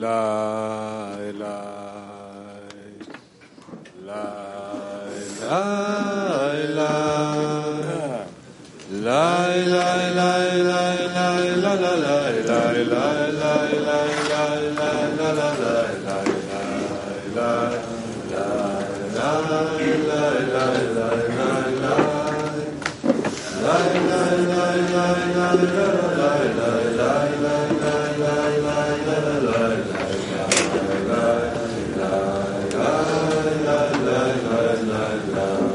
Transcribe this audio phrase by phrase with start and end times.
[0.00, 0.69] La
[35.28, 35.69] uh,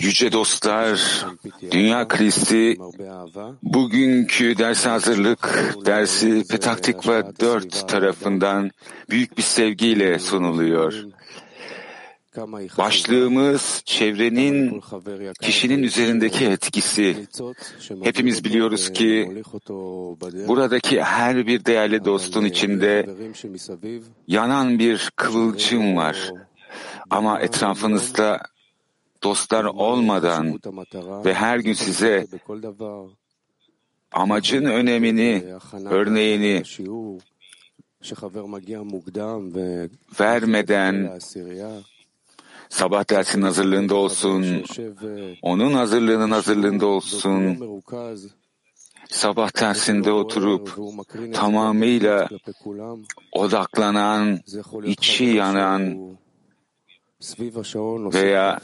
[0.00, 1.26] Yüce dostlar,
[1.70, 2.78] Dünya Kristi
[3.62, 8.70] bugünkü ders hazırlık dersi Petaktikva 4 tarafından
[9.10, 10.94] büyük bir sevgiyle sunuluyor.
[12.78, 14.82] Başlığımız çevrenin
[15.40, 17.26] kişinin üzerindeki etkisi.
[18.02, 19.42] Hepimiz biliyoruz ki
[20.48, 23.06] buradaki her bir değerli dostun içinde
[24.26, 26.32] yanan bir kıvılcım var.
[27.10, 28.40] Ama etrafınızda
[29.22, 30.60] dostlar olmadan
[31.24, 32.26] ve her gün size
[34.12, 35.44] amacın önemini,
[35.90, 36.62] örneğini
[40.20, 41.18] vermeden
[42.68, 44.64] sabah dersinin hazırlığında olsun,
[45.42, 47.58] onun hazırlığının hazırlığında olsun,
[49.10, 50.76] sabah dersinde oturup
[51.34, 52.28] tamamıyla
[53.32, 54.40] odaklanan,
[54.84, 56.16] içi yanan
[58.14, 58.60] veya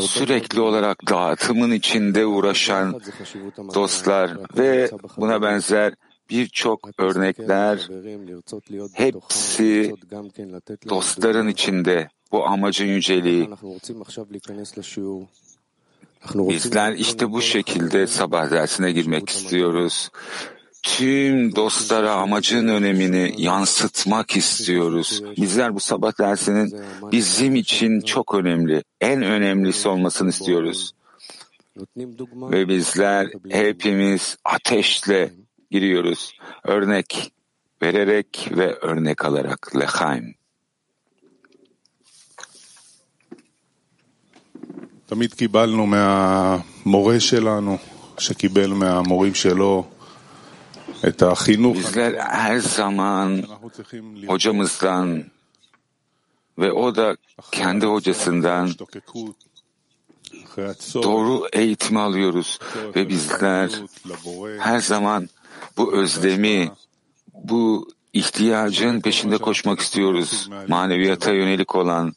[0.00, 3.00] sürekli olarak dağıtımın içinde uğraşan
[3.74, 5.94] dostlar ve buna benzer
[6.30, 7.88] birçok örnekler
[8.94, 9.94] hepsi
[10.88, 13.50] dostların içinde bu amacın yüceliği.
[16.34, 20.10] Bizler işte bu şekilde sabah dersine girmek istiyoruz.
[20.82, 25.22] Tüm dostlara amacın önemini yansıtmak istiyoruz.
[25.36, 26.80] Bizler bu sabah dersinin
[27.12, 30.92] bizim için çok önemli, en önemlisi olmasını istiyoruz.
[32.34, 35.32] Ve bizler hepimiz ateşle
[35.71, 36.33] giriyoruz.
[36.63, 37.31] Örnek
[37.81, 39.75] vererek ve örnek alarak.
[39.75, 40.35] Lechaim.
[45.05, 47.77] תמיד קיבלנו מהמורה שלנו,
[48.17, 49.87] שקיבל מהמורים שלו
[51.07, 51.77] את החינוך.
[51.77, 53.43] Bizler her zaman
[54.27, 55.23] hocamızdan
[56.57, 57.17] ve o da
[57.51, 58.69] kendi hocasından
[60.93, 62.59] doğru eğitim alıyoruz
[62.95, 63.69] ve bizler
[64.59, 65.29] her zaman
[65.78, 66.70] bu özlemi,
[67.34, 70.50] bu ihtiyacın peşinde koşmak istiyoruz.
[70.68, 72.14] Maneviyata yönelik olan,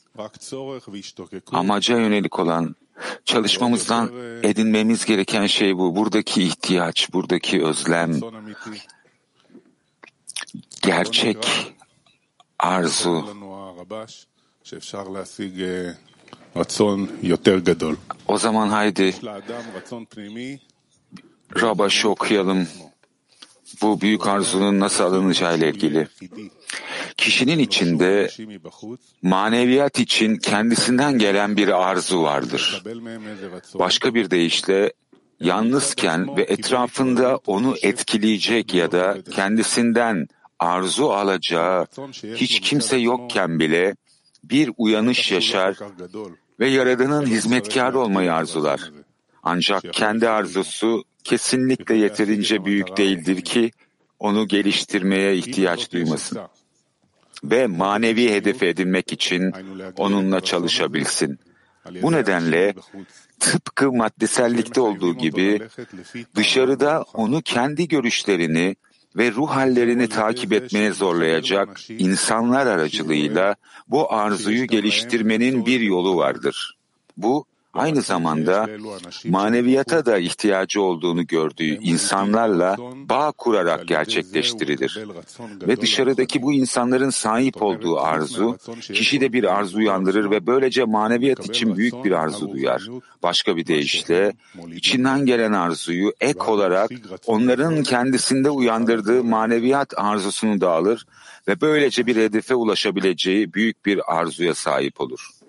[1.51, 2.75] amaca yönelik olan,
[3.25, 4.11] çalışmamızdan
[4.43, 5.95] edinmemiz gereken şey bu.
[5.95, 8.19] Buradaki ihtiyaç, buradaki özlem,
[10.81, 11.47] gerçek
[12.59, 13.25] arzu.
[18.27, 19.15] O zaman haydi
[21.61, 22.67] Rabaş'ı okuyalım.
[23.81, 26.07] Bu büyük arzunun nasıl alınacağı ile ilgili.
[27.17, 28.29] Kişinin içinde
[29.21, 32.83] maneviyat için kendisinden gelen bir arzu vardır.
[33.73, 34.93] Başka bir deyişle
[35.39, 40.27] yalnızken ve etrafında onu etkileyecek ya da kendisinden
[40.59, 41.87] arzu alacağı
[42.23, 43.95] hiç kimse yokken bile
[44.43, 45.75] bir uyanış yaşar
[46.59, 48.91] ve Yaradan'ın hizmetkarı olmayı arzular.
[49.43, 53.71] Ancak kendi arzusu kesinlikle yeterince büyük değildir ki
[54.19, 56.39] onu geliştirmeye ihtiyaç duymasın
[57.43, 59.51] ve manevi hedefi edinmek için
[59.97, 61.39] onunla çalışabilsin.
[62.01, 62.73] Bu nedenle
[63.39, 65.61] tıpkı maddesellikte olduğu gibi
[66.35, 68.75] dışarıda onu kendi görüşlerini
[69.17, 73.55] ve ruh hallerini takip etmeye zorlayacak insanlar aracılığıyla
[73.87, 76.77] bu arzuyu geliştirmenin bir yolu vardır.
[77.17, 78.69] Bu aynı zamanda
[79.25, 82.77] maneviyata da ihtiyacı olduğunu gördüğü insanlarla
[83.09, 85.05] bağ kurarak gerçekleştirilir.
[85.67, 91.77] Ve dışarıdaki bu insanların sahip olduğu arzu, kişide bir arzu uyandırır ve böylece maneviyat için
[91.77, 92.87] büyük bir arzu duyar.
[93.23, 94.33] Başka bir deyişle,
[94.75, 96.91] içinden gelen arzuyu ek olarak
[97.25, 101.05] onların kendisinde uyandırdığı maneviyat arzusunu da alır
[101.47, 105.40] ve böylece bir hedefe ulaşabileceği büyük bir arzuya sahip olur.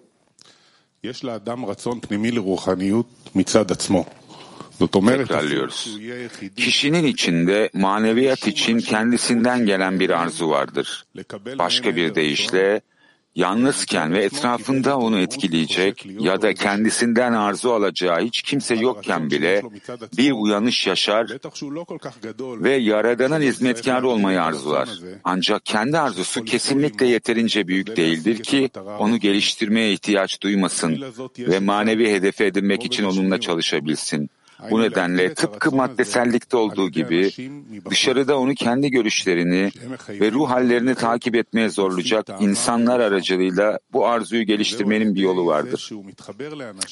[5.26, 5.98] Tekrarlıyoruz.
[6.56, 11.04] Kişinin içinde maneviyat için kendisinden gelen bir arzu vardır.
[11.58, 12.80] Başka bir deyişle,
[13.34, 19.62] yalnızken ve etrafında onu etkileyecek ya da kendisinden arzu alacağı hiç kimse yokken bile
[20.16, 21.26] bir uyanış yaşar
[22.42, 24.88] ve Yaradan'ın hizmetkarı olmayı arzular.
[25.24, 31.04] Ancak kendi arzusu kesinlikle yeterince büyük değildir ki onu geliştirmeye ihtiyaç duymasın
[31.38, 34.30] ve manevi hedefe edinmek için onunla çalışabilsin.
[34.70, 37.30] Bu nedenle tıpkı maddesellikte olduğu gibi
[37.90, 39.70] dışarıda onu kendi görüşlerini
[40.08, 45.90] ve ruh hallerini takip etmeye zorlayacak insanlar aracılığıyla bu arzuyu geliştirmenin bir yolu vardır.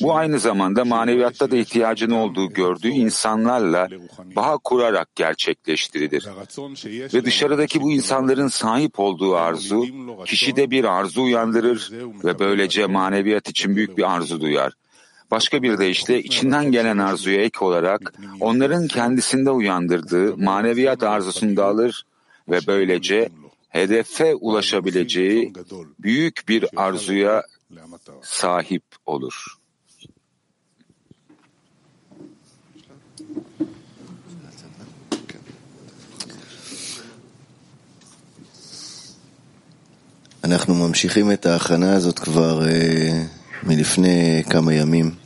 [0.03, 3.89] Bu aynı zamanda maneviyatta da ihtiyacının olduğu gördüğü insanlarla
[4.37, 6.29] bağ kurarak gerçekleştirilir.
[7.15, 9.87] Ve dışarıdaki bu insanların sahip olduğu arzu,
[10.27, 11.91] kişide bir arzu uyandırır
[12.25, 14.73] ve böylece maneviyat için büyük bir arzu duyar.
[15.32, 22.06] Başka bir deyişle içinden gelen arzuya ek olarak onların kendisinde uyandırdığı maneviyat arzusunu da alır
[22.50, 23.30] ve böylece
[23.70, 25.54] hedefe ulaşabileceği
[26.00, 27.44] büyük bir arzuya
[28.22, 29.46] sahip olur.
[40.46, 42.62] אנחנו ממשיכים את ההכנה הזאת כבר
[43.64, 45.19] מלפני כמה ימים.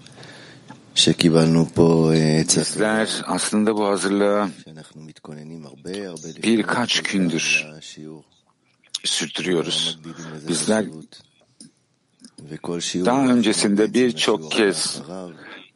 [2.75, 4.49] Bizler aslında bu hazırlığı
[6.43, 7.67] birkaç gündür
[9.05, 9.99] sürdürüyoruz.
[10.49, 10.87] Bizler
[13.05, 15.02] daha öncesinde birçok kez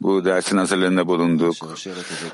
[0.09, 1.55] bu dersin hazırlığında bulunduk.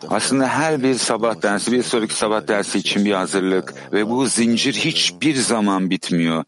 [0.09, 4.73] Aslında her bir sabah dersi, bir sonraki sabah dersi için bir hazırlık ve bu zincir
[4.73, 6.43] hiçbir zaman bitmiyor.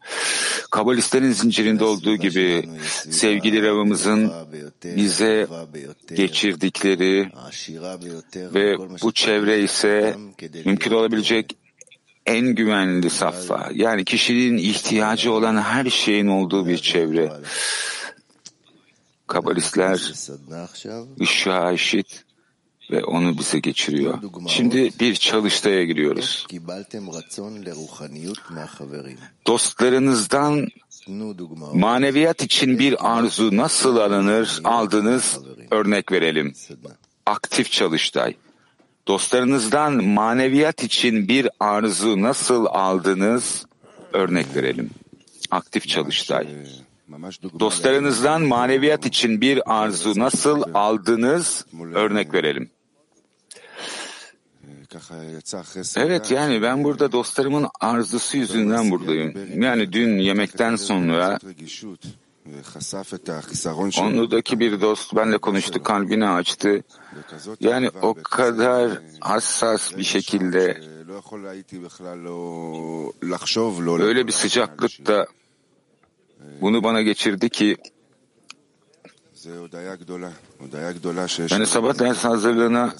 [0.70, 2.68] Kabalistlerin zincirinde olduğu gibi
[3.10, 4.32] sevgili Rav'ımızın
[4.84, 5.46] bize
[6.14, 7.30] geçirdikleri
[8.34, 10.16] ve bu çevre ise
[10.64, 11.56] mümkün olabilecek
[12.26, 13.70] en güvenli safha.
[13.74, 17.32] Yani kişinin ihtiyacı olan her şeyin olduğu bir çevre.
[19.28, 20.12] Kabalistler
[21.20, 22.24] ışığa eşit
[22.90, 24.18] ve onu bize geçiriyor.
[24.48, 26.46] Şimdi bir çalıştaya giriyoruz.
[29.46, 30.68] Dostlarınızdan
[31.74, 35.38] maneviyat için bir arzu nasıl alınır aldınız
[35.70, 36.54] örnek verelim.
[37.26, 38.34] Aktif çalıştay.
[39.06, 43.66] Dostlarınızdan maneviyat için bir arzu nasıl aldınız
[44.12, 44.90] örnek verelim.
[45.50, 46.46] Aktif çalıştay.
[47.60, 52.70] Dostlarınızdan maneviyat için bir arzu nasıl aldınız örnek verelim.
[55.96, 59.62] Evet yani ben burada dostlarımın arzusu yüzünden buradayım.
[59.62, 61.38] Yani dün yemekten sonra
[63.98, 66.82] Ondaki bir dost benle konuştu, kalbini açtı.
[67.60, 70.80] Yani o kadar hassas bir şekilde
[74.00, 75.26] öyle bir sıcaklıkta
[76.60, 77.76] bunu bana geçirdi ki
[81.50, 82.94] yani sabah ders hazırlığına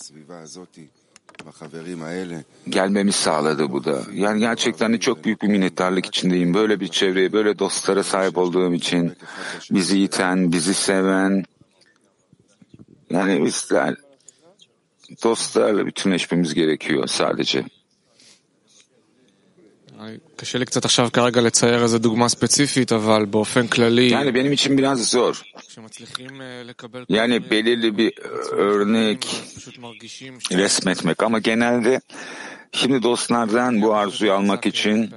[2.69, 4.03] gelmemi sağladı bu da.
[4.13, 6.55] Yani gerçekten de çok büyük bir minnettarlık içindeyim.
[6.55, 9.13] Böyle bir çevreye, böyle dostlara sahip olduğum için
[9.71, 11.45] bizi iten, bizi seven
[13.11, 13.97] yani bizler
[15.25, 17.65] dostlarla bütünleşmemiz gerekiyor sadece.
[20.36, 24.10] קשה לי קצת עכשיו כרגע לצייר איזה דוגמה ספציפית, אבל באופן כללי...
[24.10, 25.36] Yani benim için biraz zor.
[27.10, 28.14] Yani belirli bir
[28.52, 29.28] örnek
[30.52, 32.02] resmetmek ama genelde
[32.72, 35.12] şimdi dostlardan bu arzuyu almak için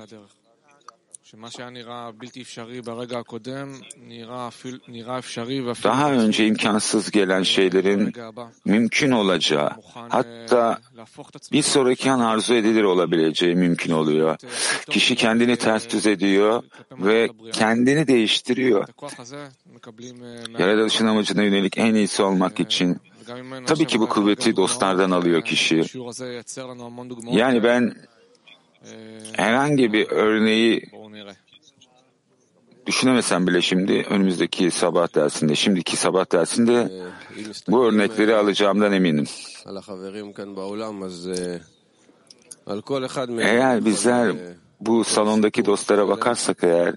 [5.83, 8.13] daha önce imkansız gelen şeylerin
[8.65, 10.79] mümkün olacağı, hatta
[11.51, 14.38] bir sonraki an arzu edilir olabileceği mümkün oluyor.
[14.89, 18.88] Kişi kendini ters düz ediyor ve kendini değiştiriyor.
[20.59, 22.97] Yaratılışın amacına yönelik en iyisi olmak için.
[23.65, 25.83] Tabii ki bu kuvveti dostlardan alıyor kişi.
[27.31, 27.95] Yani ben
[29.33, 30.81] herhangi bir örneği
[32.88, 36.91] düşünemesem bile şimdi önümüzdeki sabah dersinde, şimdiki sabah dersinde
[37.68, 39.25] bu örnekleri alacağımdan eminim.
[43.41, 44.36] Eğer bizler
[44.80, 46.96] bu salondaki dostlara bakarsak eğer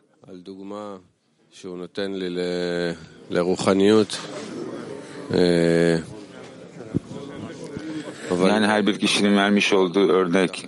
[8.31, 10.67] yani her bir kişinin vermiş olduğu örnek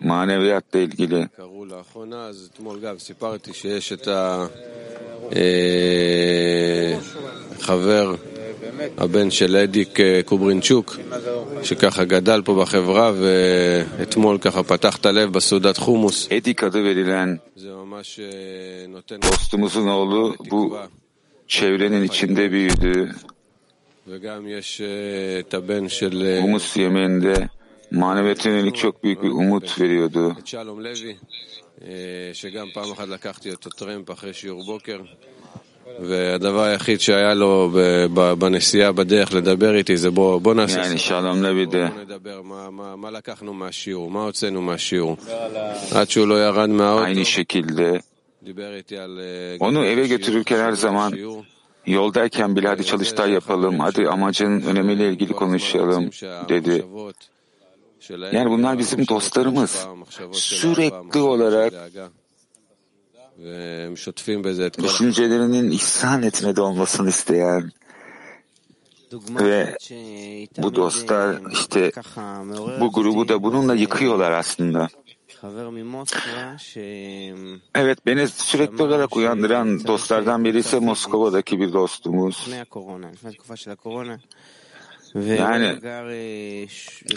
[0.00, 1.28] maneviyatla ilgili
[7.60, 8.14] חבר,
[8.98, 10.96] הבן של אדיק קוברינצ'וק,
[11.62, 16.28] שככה גדל פה בחברה, ואתמול ככה פתח את הלב בסעודת חומוס.
[16.30, 18.20] Edik adı verilen זה ממש
[18.88, 20.78] נותן dostumuzun oğlu bu
[21.48, 23.14] çevrenin içinde büyüdü.
[25.53, 27.49] הבן של Humus yemeğinde
[27.91, 30.35] maneviyata yönelik çok büyük bir umut veriyordu.
[30.45, 30.79] שלום
[34.65, 34.99] בוקר.
[35.99, 37.71] והדבר היחיד שהיה לו
[38.39, 43.11] בנסיעה בדרך לדבר איתי זה בוא, בוא נעשה Levi de בוא נדבר מה, מה, מה
[43.11, 45.17] לקחנו מהשיעור, מה הוצאנו מהשיעור.
[45.95, 47.99] עד שהוא לא ירד מהאוטו, aynı şekilde
[48.43, 49.19] דיבר איתי על...
[49.59, 51.13] Onu eve götürürken her zaman.
[51.85, 56.09] Yoldayken bile hadi çalıştay yapalım, hadi amacın önemiyle ilgili konuşalım
[56.49, 56.85] dedi.
[58.09, 59.87] Yani bunlar bizim dostlarımız.
[60.31, 61.73] Sürekli olarak
[64.83, 67.71] düşüncelerinin ihsan etmede olmasını isteyen
[69.13, 69.77] ve
[70.57, 71.91] bu dostlar işte
[72.79, 74.87] bu grubu da bununla yıkıyorlar aslında.
[77.75, 82.47] Evet beni sürekli olarak uyandıran dostlardan biri ise Moskova'daki bir dostumuz.
[85.15, 85.77] Yani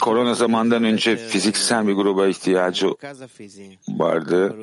[0.01, 2.87] korona zamandan önce fiziksel bir gruba ihtiyacı
[3.87, 4.55] vardı.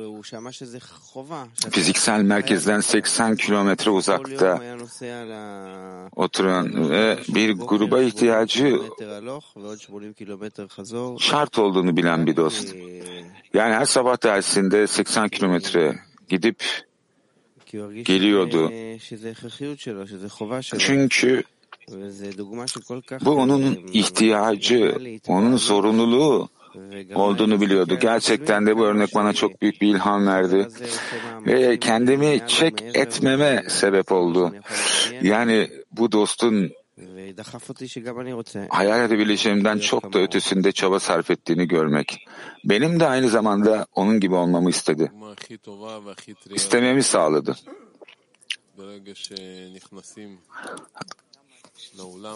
[1.71, 4.61] Fiziksel merkezden 80 kilometre uzakta
[6.15, 8.79] oturan ve bir gruba ihtiyacı
[11.19, 12.75] şart olduğunu bilen bir dost.
[13.53, 16.63] Yani her sabah dersinde 80 kilometre gidip
[18.05, 18.71] geliyordu.
[20.79, 21.43] Çünkü
[23.25, 24.95] bu onun ihtiyacı,
[25.27, 26.49] onun zorunluluğu
[27.15, 27.97] olduğunu biliyordu.
[28.01, 30.67] Gerçekten de bu örnek bana çok büyük bir ilham verdi.
[31.45, 34.53] Ve kendimi çek etmeme sebep oldu.
[35.21, 36.71] Yani bu dostun
[38.69, 42.27] hayal edebileceğimden çok da ötesinde çaba sarf ettiğini görmek.
[42.65, 45.11] Benim de aynı zamanda onun gibi olmamı istedi.
[46.55, 47.55] İstememi sağladı.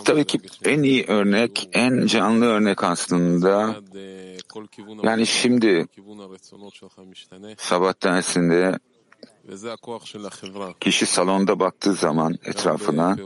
[0.06, 3.76] Tabii ki en iyi örnek, en canlı örnek aslında
[5.04, 5.88] yani şimdi
[7.58, 8.80] sabah dersinde
[10.80, 13.18] kişi salonda baktığı zaman etrafına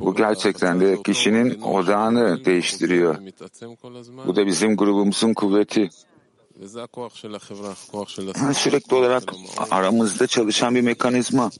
[0.00, 3.16] bu gerçekten de kişinin odağını değiştiriyor.
[4.26, 5.88] Bu da bizim grubumuzun kuvveti.
[8.54, 9.32] Sürekli olarak
[9.70, 11.50] aramızda çalışan bir mekanizma.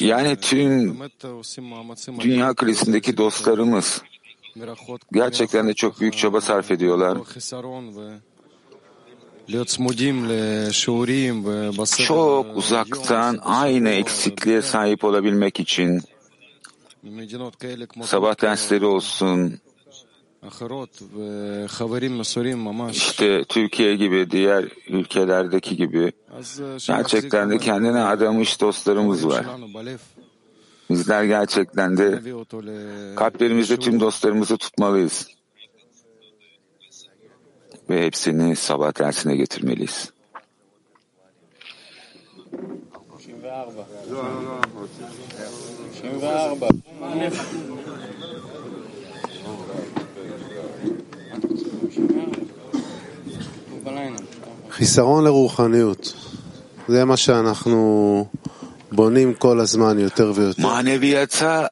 [0.00, 0.98] Yani tüm
[2.20, 4.02] dünya kulesindeki dostlarımız
[5.12, 7.18] gerçekten de çok büyük çaba sarf ediyorlar.
[12.06, 16.00] Çok uzaktan aynı eksikliğe sahip olabilmek için
[18.04, 19.60] sabah dersleri olsun,
[22.90, 26.12] işte Türkiye gibi diğer ülkelerdeki gibi.
[26.86, 29.46] Gerçekten de kendine adamış dostlarımız var.
[30.90, 32.22] Bizler gerçekten de
[33.16, 35.28] kalplerimizde tüm dostlarımızı tutmalıyız.
[37.90, 40.12] Ve hepsini sabah dersine getirmeliyiz.
[46.00, 46.20] Şimdi
[54.79, 56.13] חיסרון לרוחניות.
[56.87, 58.25] זה מה שאנחנו
[58.91, 60.63] בונים כל הזמן יותר ויותר.
[60.63, 61.67] Maneviyata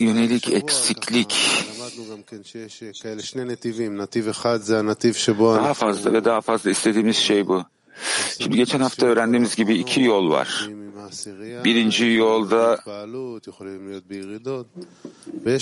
[0.00, 1.32] yönelik eksiklik.
[1.78, 6.24] למדנו גם כן שיש כאלה שני נתיבים, נתיv אחד זה הנתיv שבו Daha fazla ve
[6.24, 7.64] daha fazla istediğimiz şey bu.
[8.38, 10.68] Şimdi geçen hafta öğrendiğimiz gibi iki yol var.
[11.65, 12.79] Birinci yolda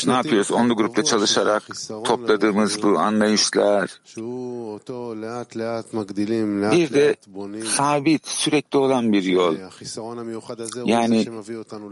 [0.06, 0.52] ne yapıyoruz?
[0.52, 1.64] Onlu grupta çalışarak
[2.04, 4.02] topladığımız bu anlayışlar,
[6.72, 7.16] bir de
[7.66, 9.56] sabit, sürekli olan bir yol.
[10.86, 11.26] Yani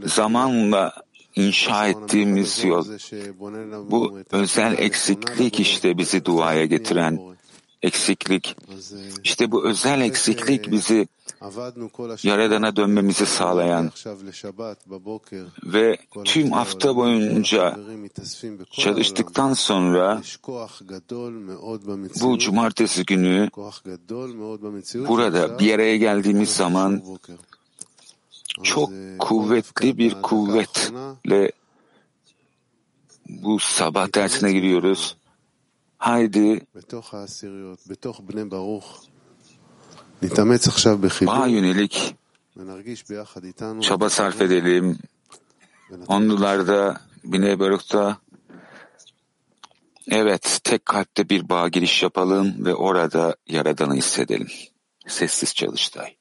[0.05, 0.93] zamanla
[1.35, 2.85] inşa ettiğimiz yol.
[3.89, 7.36] Bu özel eksiklik işte bizi duaya getiren
[7.81, 8.55] eksiklik.
[9.23, 11.07] İşte bu özel eksiklik bizi
[12.23, 13.91] Yaradan'a dönmemizi sağlayan
[15.63, 17.79] ve tüm hafta boyunca
[18.71, 20.21] çalıştıktan sonra
[22.21, 23.49] bu cumartesi günü
[25.07, 27.03] burada bir araya geldiğimiz zaman
[28.63, 31.51] çok kuvvetli bir kuvvetle
[33.29, 35.17] bu sabah dersine giriyoruz.
[35.97, 36.61] Haydi
[41.27, 42.15] Bağa yönelik
[43.81, 44.99] çaba sarf edelim.
[46.07, 48.17] Onlularda, Bine Baruk'ta
[50.11, 54.47] evet tek kalpte bir bağ giriş yapalım ve orada Yaradan'ı hissedelim.
[55.07, 56.15] Sessiz çalıştay.